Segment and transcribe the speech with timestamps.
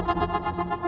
[0.00, 0.87] ん?